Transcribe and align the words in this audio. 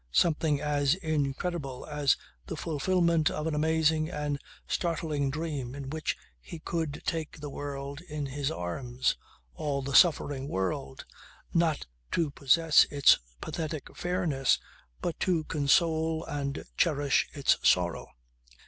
Something 0.11 0.59
as 0.59 0.95
incredible 0.95 1.85
as 1.85 2.17
the 2.47 2.57
fulfilment 2.57 3.29
of 3.29 3.45
an 3.45 3.53
amazing 3.53 4.09
and 4.09 4.39
startling 4.67 5.29
dream 5.29 5.75
in 5.75 5.91
which 5.91 6.17
he 6.39 6.57
could 6.57 7.03
take 7.05 7.39
the 7.39 7.51
world 7.51 8.01
in 8.09 8.25
his 8.25 8.49
arms 8.49 9.15
all 9.53 9.83
the 9.83 9.93
suffering 9.93 10.47
world 10.47 11.05
not 11.53 11.85
to 12.13 12.31
possess 12.31 12.85
its 12.89 13.19
pathetic 13.41 13.95
fairness 13.95 14.57
but 15.03 15.19
to 15.19 15.43
console 15.43 16.25
and 16.25 16.63
cherish 16.77 17.29
its 17.33 17.57
sorrow. 17.61 18.09